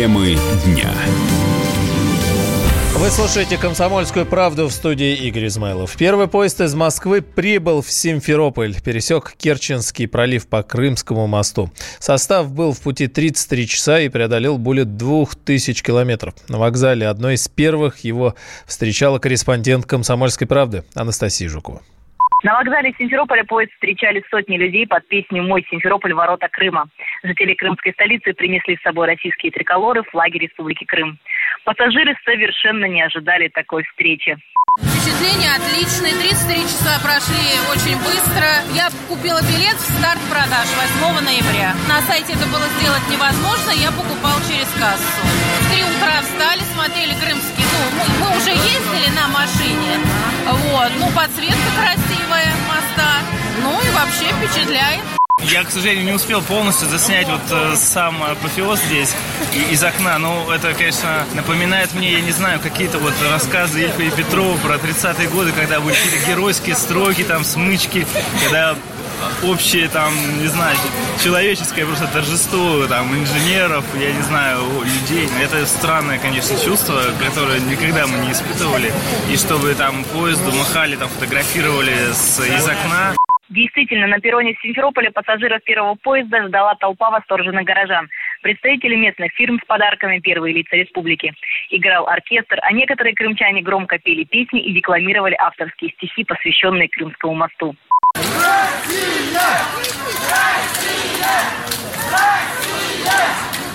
Темы 0.00 0.34
дня. 0.64 0.90
Вы 2.94 3.10
слушаете 3.10 3.58
«Комсомольскую 3.58 4.24
правду» 4.24 4.66
в 4.66 4.72
студии 4.72 5.14
Игорь 5.14 5.48
Измайлов. 5.48 5.94
Первый 5.98 6.26
поезд 6.26 6.62
из 6.62 6.74
Москвы 6.74 7.20
прибыл 7.20 7.82
в 7.82 7.90
Симферополь, 7.92 8.80
пересек 8.80 9.34
Керченский 9.36 10.08
пролив 10.08 10.46
по 10.46 10.62
Крымскому 10.62 11.26
мосту. 11.26 11.70
Состав 11.98 12.50
был 12.50 12.72
в 12.72 12.80
пути 12.80 13.08
33 13.08 13.68
часа 13.68 14.00
и 14.00 14.08
преодолел 14.08 14.56
более 14.56 14.86
2000 14.86 15.82
километров. 15.82 16.32
На 16.48 16.56
вокзале 16.56 17.06
одной 17.06 17.34
из 17.34 17.46
первых 17.48 17.98
его 17.98 18.34
встречала 18.66 19.18
корреспондент 19.18 19.84
«Комсомольской 19.84 20.46
правды» 20.46 20.82
Анастасия 20.94 21.50
Жукова. 21.50 21.82
На 22.42 22.54
вокзале 22.54 22.94
Симферополя 22.98 23.44
поезд 23.44 23.72
встречали 23.72 24.24
сотни 24.30 24.56
людей 24.56 24.86
под 24.86 25.06
песню 25.08 25.42
«Мой 25.42 25.66
Симферополь. 25.70 26.14
Ворота 26.14 26.48
Крыма». 26.48 26.88
Жители 27.22 27.54
крымской 27.54 27.92
столицы 27.92 28.32
принесли 28.32 28.76
с 28.76 28.82
собой 28.82 29.08
российские 29.08 29.52
триколоры, 29.52 30.02
флаги 30.04 30.38
Республики 30.38 30.84
Крым. 30.84 31.18
Пассажиры 31.64 32.16
совершенно 32.24 32.86
не 32.86 33.02
ожидали 33.02 33.48
такой 33.48 33.84
встречи. 33.84 34.38
Впечатления 34.78 35.52
отличные. 35.56 36.14
33 36.14 36.62
часа 36.62 36.98
прошли 37.02 37.44
очень 37.72 37.98
быстро. 37.98 38.09
Купила 39.08 39.40
билет 39.42 39.76
в 39.76 39.98
старт 39.98 40.20
продаж 40.30 40.66
8 41.02 41.24
ноября. 41.24 41.74
На 41.88 42.02
сайте 42.06 42.32
это 42.32 42.46
было 42.46 42.66
сделать 42.78 43.02
невозможно, 43.10 43.70
я 43.70 43.90
покупал 43.90 44.38
через 44.48 44.68
кассу. 44.78 45.20
В 45.60 45.72
3 45.72 45.82
утра 45.84 46.22
встали, 46.22 46.62
смотрели 46.74 47.14
крымский. 47.14 47.64
Ну, 47.64 48.24
мы 48.24 48.36
уже 48.36 48.50
ездили 48.50 49.10
на 49.14 49.28
машине. 49.28 50.00
Вот. 50.46 50.90
Ну, 50.98 51.06
подсветка 51.10 51.70
красивая 51.76 52.52
моста. 52.68 53.12
Ну 53.62 53.80
и 53.80 53.90
вообще 53.90 54.32
впечатляет. 54.34 55.19
Я, 55.44 55.64
к 55.64 55.70
сожалению, 55.70 56.04
не 56.04 56.12
успел 56.12 56.42
полностью 56.42 56.88
заснять 56.88 57.26
вот 57.28 57.40
э, 57.50 57.74
сам 57.76 58.22
апофеоз 58.22 58.80
здесь 58.80 59.14
и, 59.54 59.72
из 59.72 59.82
окна. 59.82 60.18
Ну, 60.18 60.50
это, 60.50 60.74
конечно, 60.74 61.26
напоминает 61.34 61.92
мне, 61.94 62.12
я 62.12 62.20
не 62.20 62.32
знаю, 62.32 62.60
какие-то 62.60 62.98
вот 62.98 63.14
рассказы 63.30 63.82
Ильфа 63.82 64.02
и 64.02 64.10
Петрова 64.10 64.56
про 64.58 64.74
30-е 64.74 65.28
годы, 65.28 65.52
когда 65.52 65.80
были 65.80 65.94
какие-то 65.94 66.26
геройские 66.28 66.76
строки, 66.76 67.24
там, 67.24 67.44
смычки, 67.44 68.06
когда 68.44 68.76
общее 69.42 69.88
там, 69.88 70.12
не 70.40 70.48
знаю, 70.48 70.76
человеческое 71.22 71.86
просто 71.86 72.06
торжество 72.06 72.86
там 72.86 73.14
инженеров, 73.14 73.84
я 73.98 74.12
не 74.12 74.22
знаю, 74.22 74.60
людей. 74.82 75.28
Это 75.42 75.64
странное, 75.66 76.18
конечно, 76.18 76.58
чувство, 76.58 77.02
которое 77.24 77.60
никогда 77.60 78.06
мы 78.06 78.18
не 78.18 78.32
испытывали. 78.32 78.92
И 79.30 79.36
чтобы 79.36 79.74
там 79.74 80.04
поезду 80.04 80.52
махали, 80.52 80.96
там 80.96 81.08
фотографировали 81.08 82.12
с, 82.12 82.40
из 82.40 82.66
окна. 82.66 83.14
Действительно, 83.50 84.06
на 84.06 84.20
перроне 84.20 84.56
Симферополя 84.62 85.10
пассажиров 85.10 85.62
первого 85.64 85.96
поезда 85.96 86.46
ждала 86.46 86.76
толпа 86.76 87.10
восторженных 87.10 87.64
горожан. 87.64 88.08
Представители 88.42 88.94
местных 88.94 89.32
фирм 89.32 89.58
с 89.60 89.66
подарками 89.66 90.20
первые 90.20 90.54
лица 90.54 90.76
республики. 90.76 91.34
Играл 91.70 92.06
оркестр, 92.06 92.60
а 92.62 92.72
некоторые 92.72 93.14
крымчане 93.14 93.62
громко 93.62 93.98
пели 93.98 94.22
песни 94.22 94.62
и 94.62 94.72
декламировали 94.72 95.34
авторские 95.36 95.90
стихи, 95.90 96.22
посвященные 96.24 96.88
Крымскому 96.88 97.34
мосту. 97.34 97.74
Россия! 98.14 99.40
Россия! 100.30 101.34
Россия! 102.12 103.69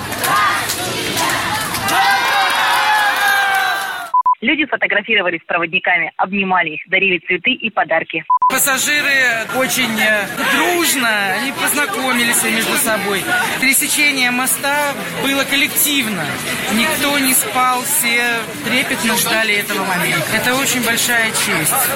Люди 4.66 4.72
фотографировались 4.72 5.42
с 5.42 5.46
проводниками, 5.46 6.12
обнимали 6.18 6.72
их, 6.72 6.82
дарили 6.88 7.20
цветы 7.20 7.52
и 7.52 7.70
подарки. 7.70 8.24
Пассажиры 8.50 9.46
очень 9.58 9.92
э, 10.00 10.26
дружно, 10.56 11.34
они 11.40 11.52
познакомились 11.52 12.44
между 12.44 12.76
собой. 12.78 13.24
Пересечение 13.62 14.32
моста 14.32 14.94
было 15.22 15.44
коллективно. 15.44 16.26
Никто 16.74 17.20
не 17.20 17.34
спал, 17.34 17.82
все 17.84 18.24
трепетно 18.66 19.16
ждали 19.18 19.56
этого 19.56 19.86
момента. 19.86 20.26
Это 20.34 20.56
очень 20.56 20.84
большая 20.84 21.30
честь. 21.32 21.90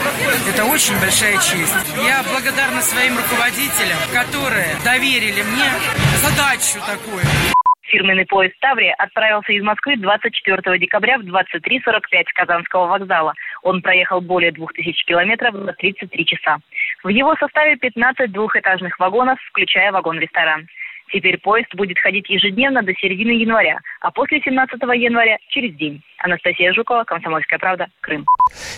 Это 0.53 0.66
очень 0.66 1.00
большая 1.00 1.38
честь. 1.38 1.74
Я 2.06 2.24
благодарна 2.24 2.81
своим 2.81 3.18
руководителям, 3.18 3.97
которые 4.13 4.75
доверили 4.84 5.41
мне 5.41 5.72
задачу 6.22 6.79
такую. 6.85 7.24
Фирменный 7.89 8.25
поезд 8.25 8.53
«Таврия» 8.59 8.94
отправился 9.00 9.51
из 9.51 9.63
Москвы 9.63 9.97
24 9.97 10.77
декабря 10.77 11.17
в 11.17 11.22
23.45 11.22 12.29
с 12.29 12.33
Казанского 12.33 12.85
вокзала. 12.85 13.33
Он 13.63 13.81
проехал 13.81 14.22
более 14.22 14.51
2000 14.51 15.05
километров 15.05 15.55
за 15.55 15.73
33 15.73 16.25
часа. 16.25 16.59
В 17.03 17.09
его 17.09 17.35
составе 17.38 17.78
15 17.78 18.31
двухэтажных 18.31 18.99
вагонов, 18.99 19.39
включая 19.49 19.91
вагон-ресторан. 19.91 20.67
Теперь 21.12 21.38
поезд 21.40 21.74
будет 21.75 21.97
ходить 22.00 22.30
ежедневно 22.30 22.84
до 22.84 22.94
середины 22.94 23.31
января, 23.31 23.80
а 24.02 24.12
после 24.12 24.40
17 24.42 24.80
января 24.81 25.38
через 25.50 25.75
день. 25.75 26.02
Анастасия 26.20 26.74
Жукова, 26.74 27.03
Комсомольская 27.03 27.59
правда, 27.59 27.88
Крым. 28.02 28.25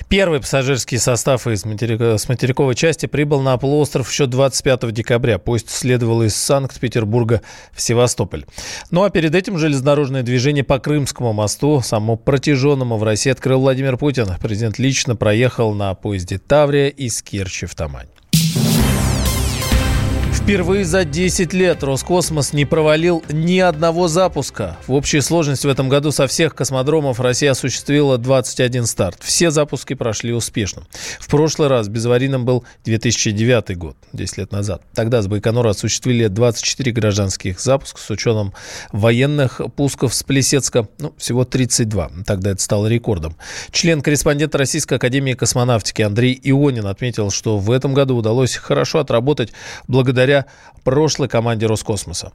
Первый 0.10 0.40
пассажирский 0.40 0.98
состав 0.98 1.48
из 1.48 1.66
материка, 1.66 2.18
с 2.18 2.30
материковой 2.30 2.76
части 2.76 3.08
прибыл 3.08 3.42
на 3.42 3.58
полуостров 3.58 4.10
еще 4.12 4.28
25 4.28 4.92
декабря. 4.92 5.40
Поезд 5.40 5.70
следовал 5.70 6.22
из 6.22 6.36
Санкт-Петербурга 6.36 7.42
в 7.74 7.82
Севастополь. 7.82 8.46
Ну 8.92 9.04
а 9.04 9.10
перед 9.10 9.34
этим 9.34 9.58
железнодорожное 9.58 10.24
движение 10.24 10.64
по 10.64 10.80
Крымскому 10.80 11.34
мосту, 11.34 11.82
самому 11.82 12.18
протяженному 12.18 12.98
в 12.98 13.04
России, 13.04 13.32
открыл 13.32 13.62
Владимир 13.62 13.98
Путин. 13.98 14.28
Президент 14.42 14.78
лично 14.78 15.16
проехал 15.16 15.74
на 15.74 15.94
поезде 15.96 16.38
«Таврия» 16.38 16.90
из 16.90 17.24
Керчи 17.24 17.66
в 17.66 17.76
Тамань. 17.76 18.08
Впервые 20.44 20.86
за 20.86 21.06
10 21.06 21.54
лет 21.54 21.84
Роскосмос 21.84 22.52
не 22.52 22.66
провалил 22.66 23.24
ни 23.30 23.60
одного 23.60 24.08
запуска. 24.08 24.76
В 24.88 24.94
общей 24.94 25.22
сложности 25.22 25.68
в 25.68 25.70
этом 25.70 25.88
году 25.88 26.12
со 26.12 26.26
всех 26.26 26.56
космодромов 26.56 27.20
Россия 27.20 27.52
осуществила 27.52 28.18
21 28.18 28.88
старт. 28.88 29.20
Все 29.22 29.52
запуски 29.52 29.94
прошли 29.94 30.34
успешно. 30.34 30.82
В 31.20 31.28
прошлый 31.30 31.68
раз 31.68 31.90
безаварийным 31.90 32.44
был 32.44 32.66
2009 32.86 33.78
год, 33.78 33.96
10 34.14 34.38
лет 34.40 34.52
назад. 34.52 34.82
Тогда 34.96 35.22
с 35.22 35.28
Байконура 35.28 35.70
осуществили 35.70 36.26
24 36.26 36.92
гражданских 36.92 37.60
запуска 37.60 38.02
с 38.02 38.10
учетом 38.10 38.52
военных 38.92 39.62
пусков 39.76 40.12
с 40.12 40.24
Плесецка. 40.24 40.88
Ну, 40.98 41.14
всего 41.20 41.46
32. 41.46 42.12
Тогда 42.26 42.50
это 42.50 42.62
стало 42.62 42.88
рекордом. 42.88 43.38
Член-корреспондент 43.72 44.56
Российской 44.56 44.96
Академии 44.96 45.34
космонавтики 45.34 46.02
Андрей 46.02 46.38
Ионин 46.44 46.88
отметил, 46.88 47.30
что 47.30 47.60
в 47.60 47.70
этом 47.70 47.94
году 47.94 48.18
удалось 48.18 48.56
хорошо 48.56 49.00
отработать 49.00 49.54
благодаря 49.88 50.31
благодаря 50.32 50.46
прошлой 50.84 51.28
команде 51.28 51.66
Роскосмоса? 51.68 52.32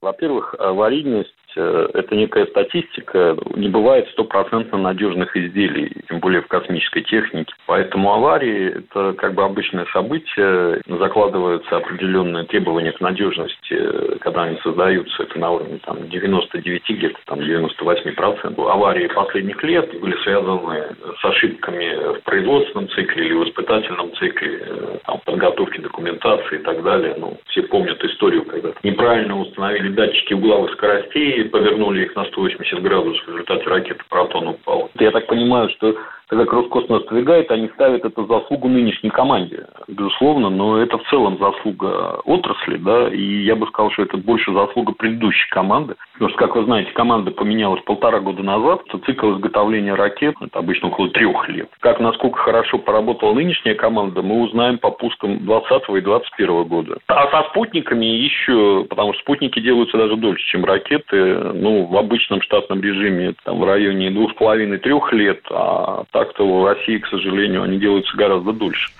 Во-первых, 0.00 0.54
аварийность 0.58 1.30
это 1.60 2.14
некая 2.14 2.46
статистика. 2.46 3.36
Не 3.54 3.68
бывает 3.68 4.08
стопроцентно 4.10 4.78
надежных 4.78 5.36
изделий, 5.36 5.92
тем 6.08 6.20
более 6.20 6.42
в 6.42 6.48
космической 6.48 7.02
технике. 7.02 7.54
Поэтому 7.66 8.12
аварии– 8.12 8.78
это 8.90 9.14
как 9.14 9.34
бы 9.34 9.44
обычное 9.44 9.86
событие. 9.92 10.80
Закладываются 10.86 11.76
определенные 11.76 12.44
требования 12.44 12.92
к 12.92 13.00
надежности, 13.00 14.18
когда 14.20 14.44
они 14.44 14.58
создаются. 14.62 15.22
Это 15.22 15.38
на 15.38 15.50
уровне 15.50 15.78
там, 15.84 16.08
99, 16.08 16.82
где-то 16.88 17.18
там 17.26 17.40
98%. 17.40 18.70
Аварии 18.70 19.08
последних 19.08 19.62
лет 19.62 19.98
были 20.00 20.16
связаны 20.22 20.96
с 21.20 21.24
ошибками 21.24 22.18
в 22.18 22.22
производственном 22.22 22.88
цикле 22.90 23.26
или 23.26 23.34
в 23.34 23.48
испытательном 23.48 24.14
цикле, 24.16 24.60
э, 24.66 24.98
там, 25.04 25.20
подготовки 25.24 25.80
документации 25.80 26.56
и 26.56 26.62
так 26.62 26.82
далее. 26.82 27.14
Ну, 27.18 27.38
все 27.48 27.62
помнят 27.62 28.02
историю, 28.04 28.44
когда 28.44 28.70
неправильно 28.82 29.38
установили 29.38 29.88
датчики 29.88 30.34
угловых 30.34 30.72
скоростей, 30.72 31.45
повернули 31.46 32.04
их 32.04 32.16
на 32.16 32.24
180 32.24 32.82
градусов, 32.82 33.24
в 33.24 33.28
результате 33.30 33.64
ракета 33.64 34.04
«Протон» 34.08 34.48
упала. 34.48 34.88
Я 34.98 35.10
так 35.10 35.26
понимаю, 35.26 35.68
что 35.70 35.96
когда 36.28 36.44
Роскосмос 36.44 37.04
сдвигает, 37.04 37.50
они 37.50 37.68
ставят 37.74 38.04
это 38.04 38.26
заслугу 38.26 38.68
нынешней 38.68 39.10
команде, 39.10 39.66
безусловно, 39.86 40.50
но 40.50 40.78
это 40.78 40.98
в 40.98 41.08
целом 41.08 41.38
заслуга 41.38 42.20
отрасли, 42.24 42.76
да, 42.78 43.08
и 43.08 43.44
я 43.44 43.54
бы 43.54 43.66
сказал, 43.68 43.92
что 43.92 44.02
это 44.02 44.16
больше 44.16 44.52
заслуга 44.52 44.92
предыдущей 44.92 45.48
команды, 45.50 45.94
потому 46.14 46.30
что, 46.30 46.38
как 46.38 46.56
вы 46.56 46.64
знаете, 46.64 46.90
команда 46.92 47.30
поменялась 47.30 47.82
полтора 47.82 48.20
года 48.20 48.42
назад, 48.42 48.82
цикл 49.06 49.36
изготовления 49.36 49.94
ракет, 49.94 50.34
это 50.40 50.58
обычно 50.58 50.88
около 50.88 51.10
трех 51.10 51.48
лет. 51.48 51.68
Как, 51.80 52.00
насколько 52.00 52.38
хорошо 52.38 52.78
поработала 52.78 53.32
нынешняя 53.32 53.74
команда, 53.74 54.22
мы 54.22 54.42
узнаем 54.42 54.78
по 54.78 54.90
пускам 54.90 55.38
2020 55.38 55.88
и 55.90 56.00
2021 56.00 56.64
года. 56.64 56.98
А 57.06 57.30
со 57.30 57.48
спутниками 57.50 58.06
еще, 58.06 58.84
потому 58.88 59.12
что 59.12 59.22
спутники 59.22 59.60
делаются 59.60 59.96
даже 59.96 60.16
дольше, 60.16 60.44
чем 60.46 60.64
ракеты, 60.64 61.52
ну, 61.54 61.84
в 61.84 61.96
обычном 61.96 62.42
штатном 62.42 62.82
режиме, 62.82 63.34
там, 63.44 63.60
в 63.60 63.64
районе 63.64 64.10
двух 64.10 64.32
с 64.32 64.34
половиной-трех 64.34 65.12
лет, 65.12 65.40
а 65.50 66.02
так-то 66.16 66.46
в 66.46 66.64
России, 66.64 66.98
к 66.98 67.06
сожалению, 67.08 67.62
они 67.62 67.78
делаются 67.78 68.16
гораздо 68.16 68.52
дольше. 68.52 68.90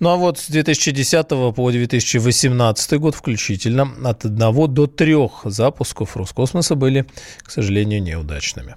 Ну 0.00 0.08
а 0.08 0.16
вот 0.16 0.38
с 0.38 0.48
2010 0.48 1.28
по 1.28 1.70
2018 1.70 2.98
год 2.98 3.14
включительно 3.14 3.88
от 4.04 4.24
одного 4.24 4.66
до 4.66 4.86
трех 4.86 5.42
запусков 5.44 6.16
Роскосмоса 6.16 6.74
были, 6.74 7.04
к 7.42 7.50
сожалению, 7.50 8.02
неудачными. 8.02 8.76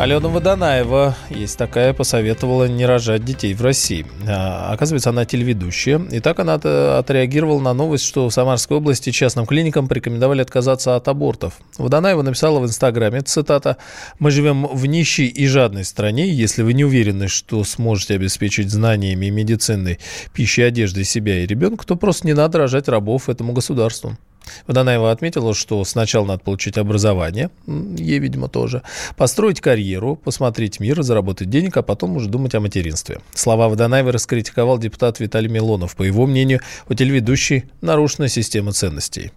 Алена 0.00 0.30
Водонаева, 0.30 1.14
есть 1.28 1.58
такая, 1.58 1.92
посоветовала 1.92 2.64
не 2.64 2.86
рожать 2.86 3.22
детей 3.22 3.52
в 3.52 3.60
России. 3.60 4.06
А, 4.26 4.72
оказывается, 4.72 5.10
она 5.10 5.26
телеведущая. 5.26 5.98
И 6.10 6.20
так 6.20 6.40
она 6.40 6.54
отреагировала 6.54 7.60
на 7.60 7.74
новость, 7.74 8.06
что 8.06 8.26
в 8.26 8.32
Самарской 8.32 8.78
области 8.78 9.10
частным 9.10 9.44
клиникам 9.44 9.88
порекомендовали 9.88 10.40
отказаться 10.40 10.96
от 10.96 11.06
абортов. 11.08 11.58
Водонаева 11.76 12.22
написала 12.22 12.60
в 12.60 12.64
Инстаграме, 12.64 13.20
цитата, 13.20 13.76
«Мы 14.18 14.30
живем 14.30 14.66
в 14.68 14.86
нищей 14.86 15.26
и 15.26 15.46
жадной 15.46 15.84
стране. 15.84 16.30
Если 16.30 16.62
вы 16.62 16.72
не 16.72 16.86
уверены, 16.86 17.28
что 17.28 17.62
сможете 17.64 18.14
обеспечить 18.14 18.70
знаниями 18.70 19.28
медициной, 19.28 19.98
пищей, 20.32 20.62
одеждой 20.62 21.04
себя 21.04 21.44
и 21.44 21.46
ребенка, 21.46 21.86
то 21.86 21.94
просто 21.94 22.26
не 22.26 22.32
надо 22.32 22.56
рожать 22.56 22.88
рабов 22.88 23.28
этому 23.28 23.52
государству». 23.52 24.16
Водонаева 24.66 25.10
отметила, 25.10 25.54
что 25.54 25.82
сначала 25.84 26.26
надо 26.26 26.40
получить 26.44 26.78
образование, 26.78 27.50
ей, 27.66 28.18
видимо, 28.18 28.48
тоже, 28.48 28.82
построить 29.16 29.60
карьеру, 29.60 30.16
посмотреть 30.16 30.80
мир, 30.80 31.02
заработать 31.02 31.50
денег, 31.50 31.76
а 31.76 31.82
потом 31.82 32.16
уже 32.16 32.28
думать 32.28 32.54
о 32.54 32.60
материнстве. 32.60 33.20
Слова 33.32 33.68
Водонаевой 33.68 34.12
раскритиковал 34.12 34.78
депутат 34.78 35.20
Виталий 35.20 35.50
Милонов. 35.50 35.96
По 35.96 36.02
его 36.02 36.26
мнению, 36.26 36.60
у 36.88 36.94
телеведущей 36.94 37.64
нарушена 37.80 38.28
система 38.28 38.72
ценностей 38.72 39.32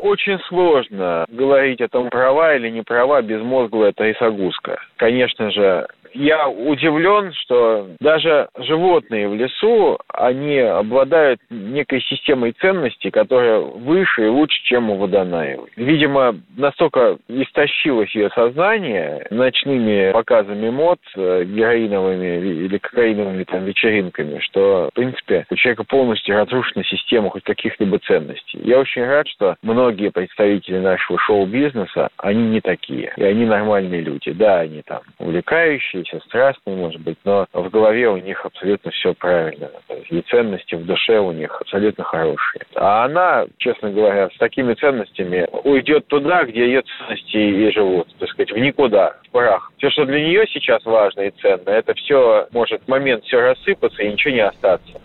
очень 0.00 0.38
сложно 0.48 1.26
говорить 1.28 1.80
о 1.80 1.88
том, 1.88 2.10
права 2.10 2.54
или 2.54 2.70
не 2.70 2.82
права 2.82 3.20
безмозглая 3.22 3.92
Тарисагузка. 3.92 4.80
Конечно 4.96 5.50
же, 5.50 5.86
я 6.14 6.48
удивлен, 6.48 7.32
что 7.32 7.88
даже 8.00 8.48
животные 8.58 9.28
в 9.28 9.34
лесу, 9.34 9.98
они 10.08 10.58
обладают 10.58 11.40
некой 11.50 12.00
системой 12.02 12.52
ценностей, 12.52 13.10
которая 13.10 13.60
выше 13.60 14.26
и 14.26 14.28
лучше, 14.28 14.62
чем 14.64 14.90
у 14.90 14.96
Водонаевой. 14.96 15.70
Видимо, 15.76 16.36
настолько 16.56 17.18
истощилось 17.28 18.14
ее 18.14 18.30
сознание 18.30 19.26
ночными 19.30 20.12
показами 20.12 20.70
мод, 20.70 20.98
э, 21.16 21.44
героиновыми 21.44 22.38
или 22.38 22.78
кокаиновыми 22.78 23.44
там 23.44 23.64
вечеринками, 23.64 24.38
что, 24.40 24.88
в 24.92 24.94
принципе, 24.94 25.46
у 25.50 25.56
человека 25.56 25.84
полностью 25.84 26.36
разрушена 26.36 26.84
система 26.84 27.30
хоть 27.30 27.44
каких-либо 27.44 27.98
ценностей. 28.00 28.60
Я 28.62 28.78
очень 28.78 29.04
рад, 29.04 29.28
что 29.28 29.56
многие 29.62 30.10
представители 30.10 30.78
нашего 30.78 31.18
шоу-бизнеса, 31.18 32.08
они 32.16 32.48
не 32.48 32.60
такие. 32.60 33.12
И 33.16 33.22
они 33.22 33.44
нормальные 33.44 34.00
люди. 34.00 34.32
Да, 34.32 34.60
они 34.60 34.82
там 34.82 35.00
увлекающие, 35.18 35.97
увлекающиеся, 35.98 36.24
страстные, 36.26 36.76
может 36.76 37.00
быть, 37.00 37.18
но 37.24 37.46
в 37.52 37.70
голове 37.70 38.08
у 38.08 38.16
них 38.16 38.44
абсолютно 38.44 38.90
все 38.90 39.14
правильно. 39.14 39.70
И 40.10 40.20
ценности 40.22 40.74
в 40.74 40.84
душе 40.84 41.18
у 41.18 41.32
них 41.32 41.56
абсолютно 41.60 42.04
хорошие. 42.04 42.62
А 42.74 43.04
она, 43.04 43.46
честно 43.58 43.90
говоря, 43.90 44.28
с 44.30 44.38
такими 44.38 44.74
ценностями 44.74 45.48
уйдет 45.64 46.06
туда, 46.06 46.44
где 46.44 46.66
ее 46.66 46.82
ценности 46.82 47.36
и 47.36 47.72
живут, 47.72 48.08
так 48.18 48.28
сказать, 48.30 48.52
в 48.52 48.58
никуда, 48.58 49.16
в 49.28 49.30
прах. 49.30 49.70
Все, 49.78 49.90
что 49.90 50.04
для 50.04 50.20
нее 50.20 50.46
сейчас 50.48 50.84
важно 50.84 51.22
и 51.22 51.30
ценно, 51.42 51.70
это 51.70 51.94
все 51.94 52.48
может 52.52 52.82
в 52.82 52.88
момент 52.88 53.24
все 53.24 53.40
рассыпаться 53.40 54.02
и 54.02 54.12
ничего 54.12 54.34
не 54.34 54.40
остаться. 54.44 55.00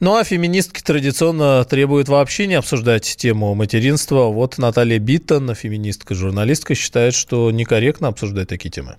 Ну 0.00 0.16
а 0.16 0.24
феминистки 0.24 0.82
традиционно 0.82 1.62
требуют 1.64 2.08
вообще 2.08 2.46
не 2.46 2.54
обсуждать 2.54 3.04
тему 3.18 3.54
материнства. 3.54 4.28
Вот 4.28 4.56
Наталья 4.56 4.98
Биттон, 4.98 5.54
феминистка-журналистка, 5.54 6.74
считает, 6.74 7.12
что 7.14 7.50
некорректно 7.50 8.08
обсуждать 8.08 8.48
такие 8.48 8.70
темы 8.70 8.96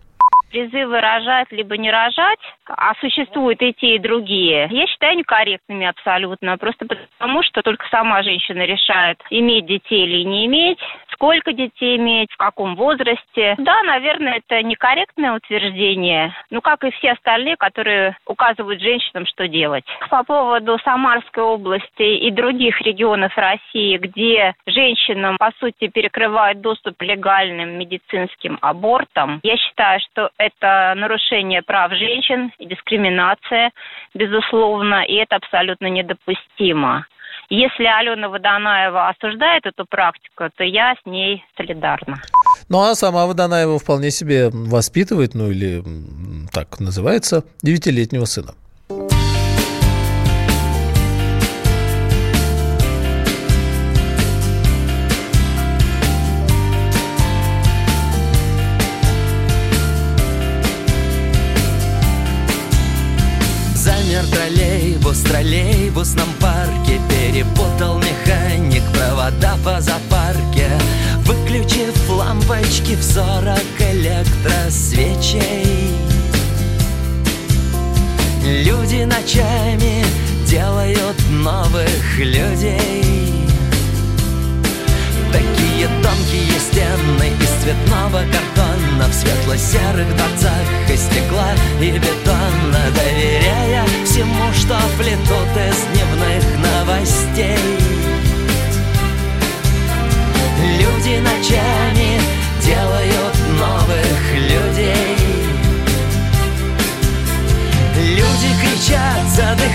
призывы 0.51 0.99
рожать 0.99 1.51
либо 1.51 1.77
не 1.77 1.89
рожать, 1.89 2.39
а 2.67 2.93
существуют 2.99 3.61
и 3.61 3.73
те, 3.73 3.95
и 3.95 3.99
другие, 3.99 4.67
я 4.69 4.87
считаю 4.87 5.17
некорректными 5.17 5.85
абсолютно. 5.85 6.57
Просто 6.57 6.85
потому, 6.85 7.43
что 7.43 7.61
только 7.61 7.85
сама 7.89 8.21
женщина 8.23 8.65
решает, 8.65 9.19
иметь 9.29 9.65
детей 9.65 10.05
или 10.05 10.23
не 10.23 10.45
иметь, 10.45 10.79
сколько 11.21 11.53
детей 11.53 11.97
иметь, 11.97 12.31
в 12.31 12.37
каком 12.37 12.75
возрасте. 12.75 13.53
Да, 13.59 13.83
наверное, 13.83 14.41
это 14.43 14.63
некорректное 14.63 15.33
утверждение, 15.33 16.33
ну, 16.49 16.61
как 16.61 16.83
и 16.83 16.89
все 16.89 17.11
остальные, 17.11 17.57
которые 17.57 18.17
указывают 18.25 18.81
женщинам, 18.81 19.27
что 19.27 19.47
делать. 19.47 19.85
По 20.09 20.23
поводу 20.23 20.79
Самарской 20.83 21.43
области 21.43 22.01
и 22.01 22.31
других 22.31 22.81
регионов 22.81 23.37
России, 23.37 23.97
где 23.97 24.55
женщинам, 24.65 25.37
по 25.37 25.51
сути, 25.59 25.89
перекрывают 25.89 26.59
доступ 26.59 26.99
легальным 27.03 27.77
медицинским 27.77 28.57
абортам, 28.59 29.41
я 29.43 29.57
считаю, 29.57 29.99
что 29.99 30.31
это 30.39 30.93
нарушение 30.97 31.61
прав 31.61 31.93
женщин 31.93 32.51
и 32.57 32.65
дискриминация, 32.65 33.69
безусловно, 34.15 35.03
и 35.03 35.13
это 35.13 35.35
абсолютно 35.35 35.85
недопустимо. 35.85 37.05
Если 37.51 37.83
Алена 37.83 38.29
Водонаева 38.29 39.09
осуждает 39.09 39.65
эту 39.65 39.85
практику, 39.85 40.45
то 40.55 40.63
я 40.63 40.95
с 40.95 41.05
ней 41.05 41.43
солидарна. 41.57 42.21
Ну 42.69 42.79
а 42.79 42.95
сама 42.95 43.25
Водонаева 43.25 43.77
вполне 43.77 44.09
себе 44.09 44.49
воспитывает, 44.53 45.35
ну 45.35 45.51
или 45.51 45.83
так 46.53 46.79
называется, 46.79 47.43
девятилетнего 47.61 48.23
сына. 48.23 48.53
Троллейбус, 63.83 65.19
троллейбусном 65.21 66.27
парке. 66.39 66.99
Перепутал 67.09 67.97
механик 67.97 68.83
провода 68.93 69.57
по 69.63 69.81
запарке. 69.81 70.69
Выключив 71.25 71.95
лампочки 72.09 72.95
в 72.95 73.03
сорок 73.03 73.63
электросвечей. 73.79 75.95
Люди 78.43 79.03
ночами 79.03 80.05
делают 80.45 81.17
новых 81.29 82.17
людей. 82.17 83.47
Такие 85.31 85.87
тонкие 86.03 86.59
стены 86.59 87.31
из 87.39 87.49
цветного 87.63 88.23
картона 88.31 88.50
В 89.11 89.13
светло-серых 89.13 90.07
дворцах 90.15 90.89
из 90.89 91.01
стекла 91.01 91.51
и 91.81 91.91
бетона 91.91 92.79
Доверяя 92.95 93.83
всему, 94.05 94.53
что 94.53 94.77
плетут 94.97 95.51
из 95.57 95.77
дневных 95.91 96.43
новостей. 96.59 97.57
Люди 100.79 101.19
ночами 101.19 102.21
делают 102.63 103.20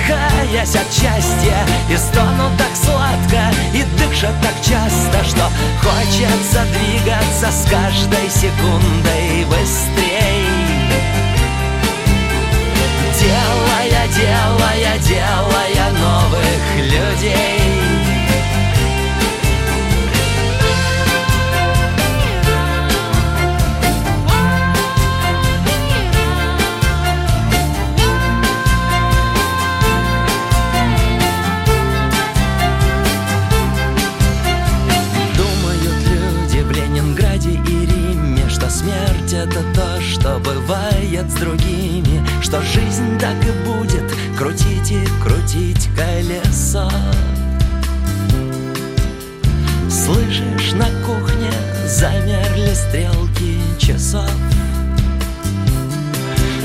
задыхаясь 0.07 0.77
от 0.77 0.93
счастья 0.93 1.59
И 1.91 1.97
стонут 1.97 2.57
так 2.59 2.75
сладко, 2.75 3.51
и 3.73 3.83
дышат 3.99 4.35
так 4.43 4.55
часто 4.63 5.25
Что 5.25 5.51
хочется 5.83 6.65
двигаться 6.73 7.51
с 7.51 7.69
каждой 7.71 8.31
секундой 8.31 9.45
быстрей. 9.47 10.47
Делая, 13.19 14.09
делая, 14.09 14.99
делая 14.99 15.91
новых 15.93 16.93
людей 16.93 17.56
другими 42.07 42.23
Что 42.43 42.61
жизнь 42.63 43.19
так 43.19 43.37
и 43.45 43.69
будет 43.69 44.05
крутить 44.39 44.93
и 44.93 45.05
крутить 45.23 45.89
колесо 45.97 46.91
Слышишь, 49.89 50.73
на 50.75 50.87
кухне 51.05 51.51
замерли 51.87 52.75
стрелки 52.75 53.59
часов. 53.79 54.31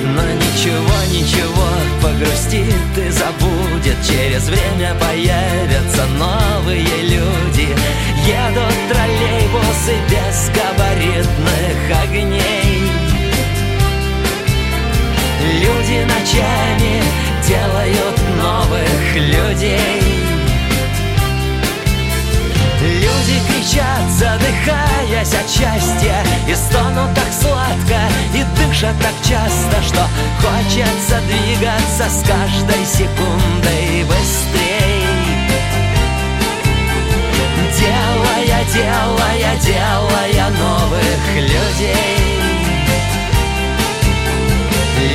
Но 0.04 0.22
ничего, 0.22 0.98
ничего, 1.12 1.68
погрустит 2.02 2.98
и 2.98 3.10
забудет. 3.10 3.98
Через 4.08 4.48
время 4.48 4.94
появятся 5.00 6.06
новые 6.20 6.86
люди 7.04 7.51
Дышат 28.82 28.96
так 29.00 29.14
часто, 29.24 29.80
что 29.84 30.02
хочется 30.42 31.22
двигаться 31.28 32.10
с 32.10 32.28
каждой 32.28 32.84
секундой 32.84 34.04
быстрей. 34.06 35.06
Делая, 37.78 38.66
делая, 38.74 39.56
делая 39.62 40.50
новых 40.50 41.36
людей. 41.36 42.26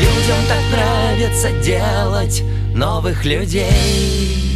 Людям 0.01 0.39
так 0.47 0.63
нравится 0.71 1.51
делать 1.61 2.45
новых 2.73 3.25
людей. 3.25 4.56